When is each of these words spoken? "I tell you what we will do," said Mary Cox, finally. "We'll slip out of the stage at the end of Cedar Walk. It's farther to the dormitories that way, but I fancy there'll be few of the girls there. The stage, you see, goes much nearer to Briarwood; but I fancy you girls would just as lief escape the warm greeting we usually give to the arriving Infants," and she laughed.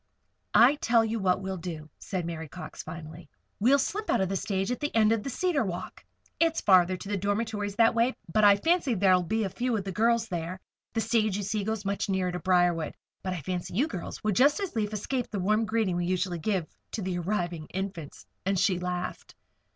"I 0.55 0.77
tell 0.77 1.05
you 1.05 1.19
what 1.19 1.41
we 1.43 1.51
will 1.51 1.57
do," 1.57 1.87
said 1.99 2.25
Mary 2.25 2.47
Cox, 2.47 2.81
finally. 2.81 3.29
"We'll 3.59 3.77
slip 3.77 4.09
out 4.09 4.19
of 4.19 4.29
the 4.29 4.35
stage 4.35 4.71
at 4.71 4.79
the 4.79 4.95
end 4.95 5.11
of 5.11 5.23
Cedar 5.31 5.63
Walk. 5.63 6.03
It's 6.39 6.59
farther 6.59 6.97
to 6.97 7.07
the 7.07 7.17
dormitories 7.17 7.75
that 7.75 7.93
way, 7.93 8.15
but 8.33 8.43
I 8.43 8.55
fancy 8.55 8.95
there'll 8.95 9.21
be 9.21 9.47
few 9.49 9.77
of 9.77 9.83
the 9.83 9.91
girls 9.91 10.27
there. 10.27 10.59
The 10.93 11.01
stage, 11.01 11.37
you 11.37 11.43
see, 11.43 11.63
goes 11.63 11.85
much 11.85 12.09
nearer 12.09 12.31
to 12.31 12.39
Briarwood; 12.39 12.95
but 13.21 13.33
I 13.33 13.41
fancy 13.41 13.75
you 13.75 13.87
girls 13.87 14.23
would 14.23 14.35
just 14.35 14.59
as 14.59 14.75
lief 14.75 14.91
escape 14.91 15.29
the 15.29 15.37
warm 15.39 15.65
greeting 15.65 15.95
we 15.97 16.05
usually 16.07 16.39
give 16.39 16.65
to 16.93 17.03
the 17.03 17.19
arriving 17.19 17.67
Infants," 17.67 18.25
and 18.43 18.57
she 18.57 18.79
laughed. 18.79 19.35